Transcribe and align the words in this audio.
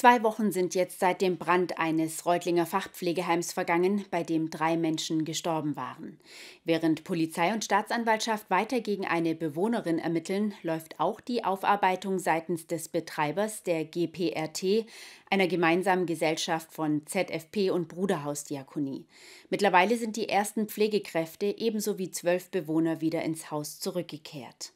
Zwei 0.00 0.22
Wochen 0.22 0.52
sind 0.52 0.76
jetzt 0.76 1.00
seit 1.00 1.20
dem 1.20 1.38
Brand 1.38 1.80
eines 1.80 2.24
Reutlinger 2.24 2.66
Fachpflegeheims 2.66 3.52
vergangen, 3.52 4.04
bei 4.12 4.22
dem 4.22 4.48
drei 4.48 4.76
Menschen 4.76 5.24
gestorben 5.24 5.74
waren. 5.74 6.20
Während 6.64 7.02
Polizei 7.02 7.52
und 7.52 7.64
Staatsanwaltschaft 7.64 8.48
weiter 8.48 8.80
gegen 8.80 9.08
eine 9.08 9.34
Bewohnerin 9.34 9.98
ermitteln, 9.98 10.54
läuft 10.62 11.00
auch 11.00 11.20
die 11.20 11.44
Aufarbeitung 11.44 12.20
seitens 12.20 12.68
des 12.68 12.88
Betreibers 12.88 13.64
der 13.64 13.84
GPRT, 13.84 14.86
einer 15.30 15.48
gemeinsamen 15.48 16.06
Gesellschaft 16.06 16.72
von 16.72 17.04
ZFP 17.04 17.70
und 17.70 17.88
Bruderhausdiakonie. 17.88 19.04
Mittlerweile 19.50 19.96
sind 19.96 20.14
die 20.14 20.28
ersten 20.28 20.68
Pflegekräfte 20.68 21.46
ebenso 21.58 21.98
wie 21.98 22.12
zwölf 22.12 22.52
Bewohner 22.52 23.00
wieder 23.00 23.22
ins 23.22 23.50
Haus 23.50 23.80
zurückgekehrt. 23.80 24.74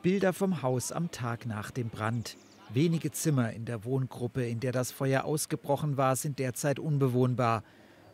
Bilder 0.00 0.32
vom 0.32 0.62
Haus 0.62 0.92
am 0.92 1.10
Tag 1.10 1.44
nach 1.44 1.70
dem 1.70 1.90
Brand. 1.90 2.38
Wenige 2.72 3.10
Zimmer 3.10 3.52
in 3.52 3.64
der 3.64 3.84
Wohngruppe, 3.84 4.46
in 4.46 4.60
der 4.60 4.70
das 4.70 4.92
Feuer 4.92 5.24
ausgebrochen 5.24 5.96
war, 5.96 6.14
sind 6.14 6.38
derzeit 6.38 6.78
unbewohnbar. 6.78 7.64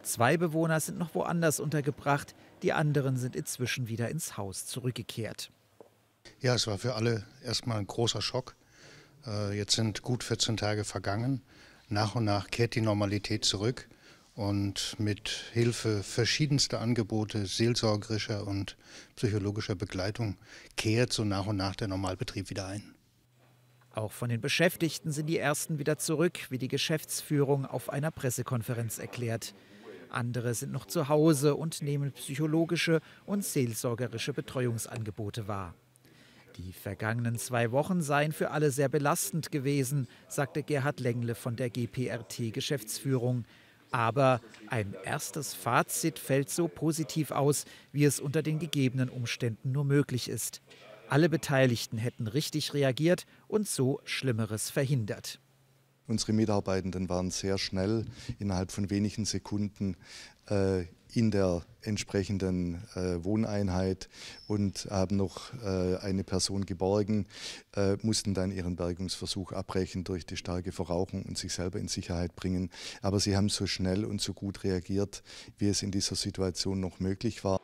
Zwei 0.02 0.38
Bewohner 0.38 0.80
sind 0.80 0.96
noch 0.96 1.15
woanders 1.15 1.60
untergebracht, 1.60 2.34
die 2.62 2.73
anderen 2.73 3.19
sind 3.19 3.37
inzwischen 3.37 3.88
wieder 3.88 4.09
ins 4.09 4.38
Haus 4.38 4.65
zurückgekehrt. 4.65 5.51
Ja, 6.41 6.55
es 6.55 6.66
war 6.66 6.79
für 6.79 6.95
alle 6.95 7.27
erstmal 7.45 7.79
ein 7.79 7.87
großer 7.87 8.23
Schock. 8.23 8.56
Äh, 9.27 9.59
jetzt 9.59 9.74
sind 9.74 10.01
gut 10.01 10.24
14 10.24 10.57
Tage 10.57 10.84
vergangen. 10.84 11.43
Nach 11.91 12.15
und 12.15 12.24
nach 12.24 12.48
kehrt 12.48 12.77
die 12.77 12.80
Normalität 12.80 13.45
zurück 13.45 13.88
und 14.34 14.98
mit 14.98 15.29
Hilfe 15.52 16.02
verschiedenster 16.02 16.80
Angebote 16.80 17.45
seelsorgerischer 17.45 18.46
und 18.46 18.79
psychologischer 19.16 19.74
Begleitung 19.74 20.38
kehrt 20.77 21.12
so 21.12 21.24
nach 21.24 21.46
und 21.46 21.57
nach 21.57 21.77
der 21.77 21.88
Normalbetrieb 21.88 22.48
wieder 22.48 22.66
ein. 22.66 22.95
Auch 23.96 24.12
von 24.12 24.28
den 24.28 24.42
Beschäftigten 24.42 25.10
sind 25.10 25.24
die 25.24 25.38
ersten 25.38 25.78
wieder 25.78 25.96
zurück, 25.96 26.50
wie 26.50 26.59
die 26.59 26.68
Geschäftsführung 26.68 27.64
auf 27.64 27.88
einer 27.88 28.10
Pressekonferenz 28.10 28.98
erklärt. 28.98 29.54
Andere 30.10 30.52
sind 30.52 30.71
noch 30.71 30.84
zu 30.84 31.09
Hause 31.09 31.54
und 31.57 31.80
nehmen 31.80 32.12
psychologische 32.12 33.01
und 33.24 33.43
seelsorgerische 33.43 34.34
Betreuungsangebote 34.34 35.48
wahr. 35.48 35.74
Die 36.56 36.74
vergangenen 36.74 37.38
zwei 37.38 37.73
Wochen 37.73 38.02
seien 38.02 38.32
für 38.32 38.51
alle 38.51 38.71
sehr 38.71 38.90
belastend 38.90 39.51
gewesen, 39.51 40.09
sagte 40.28 40.62
Gerhard 40.62 41.01
Lengle 41.01 41.34
von 41.34 41.56
der 41.56 41.71
GPRT-Geschäftsführung. 41.71 43.46
Aber 43.93 44.43
ein 44.68 44.95
erstes 45.04 45.54
Fazit 45.54 46.18
fällt 46.18 46.51
so 46.51 46.68
positiv 46.68 47.30
aus, 47.30 47.65
wie 47.93 48.04
es 48.04 48.21
unter 48.21 48.43
den 48.43 48.59
gegebenen 48.59 49.09
Umständen 49.09 49.73
nur 49.73 49.87
möglich 49.87 50.28
ist. 50.28 50.60
Alle 51.09 51.29
Beteiligten 51.29 51.99
hätten 51.99 52.26
richtig 52.26 52.74
reagiert 52.74 53.26
und 53.49 53.68
so 53.68 54.01
Schlimmeres 54.04 54.71
verhindert. 54.71 55.40
Unsere 56.09 56.32
Mitarbeitenden 56.32 57.09
waren 57.09 57.30
sehr 57.30 57.59
schnell 57.59 58.04
innerhalb 58.38 58.71
von 58.71 58.90
wenigen 58.90 59.24
Sekunden 59.24 59.96
äh, 60.49 60.84
in 61.12 61.30
der 61.30 61.65
entsprechenden 61.82 62.82
äh, 62.95 63.24
Wohneinheit 63.24 64.09
und 64.49 64.87
haben 64.91 65.16
noch 65.16 65.53
äh, 65.65 65.97
eine 65.97 66.25
Person 66.25 66.66
geborgen, 66.66 67.27
äh, 67.75 67.97
mussten 68.03 68.34
dann 68.34 68.50
ihren 68.50 68.77
Bergungsversuch 68.77 69.53
abbrechen 69.53 70.04
durch 70.04 70.27
die 70.27 70.37
starke 70.37 70.72
Verrauchung 70.72 71.25
und 71.25 71.38
sich 71.38 71.53
selber 71.53 71.78
in 71.78 71.88
Sicherheit 71.88 72.37
bringen. 72.37 72.71
Aber 73.03 73.21
sie 73.21 73.37
haben 73.37 73.49
so 73.49 73.66
schnell 73.66 74.04
und 74.04 74.21
so 74.21 74.34
gut 74.34 74.65
reagiert, 74.65 75.22
wie 75.59 75.69
es 75.69 75.82
in 75.82 75.91
dieser 75.91 76.16
Situation 76.16 76.81
noch 76.81 77.00
möglich 77.00 77.44
war. 77.44 77.56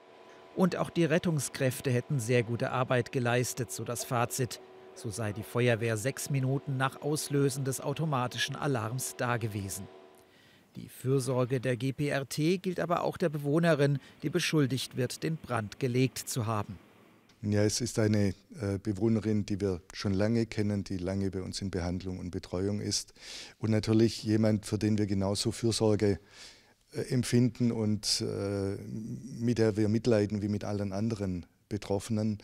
Und 0.55 0.77
auch 0.77 0.91
die 0.91 1.05
Rettungskräfte 1.05 1.91
hätten 1.91 2.21
sehr 2.21 2.43
gute 2.43 2.71
Arbeit 2.71 3.13
geleistet, 3.13 3.71
so 3.71 3.85
das 3.85 4.05
Fazit. 4.05 4.61
So 4.95 5.09
sei 5.09 5.33
die 5.33 5.43
Feuerwehr 5.43 5.97
sechs 5.97 6.29
Minuten 6.29 6.77
nach 6.77 7.01
Auslösen 7.01 7.65
des 7.65 7.81
automatischen 7.81 8.57
Alarms 8.57 9.17
dagewesen. 9.17 9.89
Die 10.77 10.89
Fürsorge 10.89 11.61
der 11.61 11.77
GPRT 11.77 12.63
gilt 12.63 12.81
aber 12.81 13.03
auch 13.03 13.17
der 13.17 13.29
Bewohnerin, 13.29 13.99
die 14.23 14.31
beschuldigt 14.31 14.97
wird, 14.97 15.23
den 15.23 15.37
Brand 15.37 15.81
gelegt 15.81 16.19
zu 16.19 16.47
haben. 16.47 16.79
Ja, 17.43 17.65
es 17.65 17.81
ist 17.81 17.99
eine 17.99 18.35
äh, 18.61 18.79
Bewohnerin, 18.81 19.45
die 19.45 19.61
wir 19.61 19.81
schon 19.93 20.15
lange 20.15 20.47
kennen, 20.47 20.85
die 20.85 20.97
lange 20.97 21.31
bei 21.31 21.43
uns 21.43 21.61
in 21.61 21.71
Behandlung 21.71 22.19
und 22.21 22.31
Betreuung 22.31 22.81
ist. 22.81 23.15
Und 23.59 23.71
natürlich 23.71 24.23
jemand, 24.23 24.65
für 24.65 24.79
den 24.79 24.97
wir 24.97 25.07
genauso 25.07 25.51
Fürsorge 25.51 26.21
empfinden 26.93 27.73
und 27.73 28.21
äh, 28.21 28.77
mit 28.77 29.59
der 29.59 29.77
wir 29.77 29.89
mitleiden 29.89 30.43
wie 30.43 30.49
mit 30.49 30.65
allen 30.65 30.93
anderen 30.93 31.47
Betroffenen. 31.69 32.39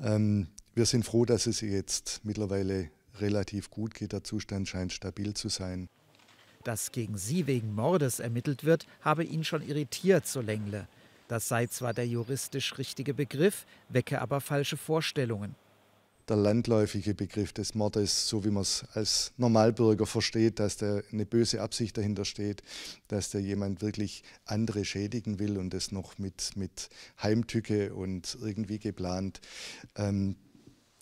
Ähm, 0.00 0.48
wir 0.74 0.86
sind 0.86 1.04
froh, 1.04 1.24
dass 1.24 1.46
es 1.46 1.62
ihr 1.62 1.70
jetzt 1.70 2.20
mittlerweile 2.24 2.90
relativ 3.20 3.70
gut 3.70 3.94
geht. 3.94 4.12
Der 4.12 4.24
Zustand 4.24 4.68
scheint 4.68 4.92
stabil 4.92 5.34
zu 5.34 5.48
sein. 5.48 5.88
Dass 6.64 6.92
gegen 6.92 7.16
sie 7.16 7.46
wegen 7.46 7.74
Mordes 7.74 8.20
ermittelt 8.20 8.64
wird, 8.64 8.86
habe 9.02 9.22
ihn 9.22 9.44
schon 9.44 9.62
irritiert, 9.62 10.26
so 10.26 10.40
Längle. 10.40 10.88
Das 11.28 11.48
sei 11.48 11.66
zwar 11.66 11.94
der 11.94 12.06
juristisch 12.06 12.76
richtige 12.78 13.14
Begriff, 13.14 13.66
wecke 13.88 14.20
aber 14.20 14.40
falsche 14.40 14.76
Vorstellungen 14.76 15.54
der 16.28 16.36
landläufige 16.36 17.14
Begriff 17.14 17.52
des 17.52 17.74
Mordes, 17.74 18.28
so 18.28 18.44
wie 18.44 18.50
man 18.50 18.62
es 18.62 18.84
als 18.94 19.32
Normalbürger 19.36 20.06
versteht, 20.06 20.58
dass 20.58 20.76
da 20.76 21.00
eine 21.12 21.26
böse 21.26 21.60
Absicht 21.60 21.96
dahinter 21.96 22.24
steht, 22.24 22.62
dass 23.08 23.30
da 23.30 23.38
jemand 23.38 23.82
wirklich 23.82 24.22
andere 24.44 24.84
schädigen 24.84 25.38
will 25.38 25.58
und 25.58 25.70
das 25.74 25.92
noch 25.92 26.18
mit, 26.18 26.52
mit 26.56 26.88
Heimtücke 27.22 27.94
und 27.94 28.38
irgendwie 28.40 28.78
geplant. 28.78 29.40
Ähm, 29.96 30.36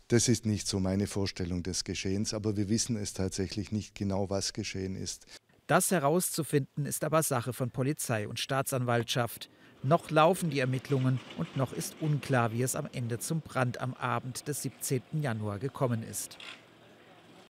das 0.08 0.28
ist 0.28 0.44
nicht 0.44 0.66
so 0.66 0.78
meine 0.80 1.06
Vorstellung 1.06 1.62
des 1.62 1.84
Geschehens, 1.84 2.34
aber 2.34 2.56
wir 2.56 2.68
wissen 2.68 2.96
es 2.96 3.14
tatsächlich 3.14 3.72
nicht 3.72 3.94
genau, 3.94 4.28
was 4.28 4.52
geschehen 4.52 4.94
ist. 4.94 5.26
Das 5.66 5.90
herauszufinden 5.90 6.84
ist 6.84 7.04
aber 7.04 7.22
Sache 7.22 7.52
von 7.52 7.70
Polizei 7.70 8.28
und 8.28 8.38
Staatsanwaltschaft. 8.38 9.48
Noch 9.84 10.10
laufen 10.10 10.50
die 10.50 10.60
Ermittlungen 10.60 11.18
und 11.38 11.56
noch 11.56 11.72
ist 11.72 11.96
unklar, 12.00 12.52
wie 12.52 12.62
es 12.62 12.76
am 12.76 12.88
Ende 12.92 13.18
zum 13.18 13.40
Brand 13.40 13.80
am 13.80 13.94
Abend 13.94 14.46
des 14.46 14.62
17. 14.62 15.02
Januar 15.20 15.58
gekommen 15.58 16.04
ist. 16.04 16.38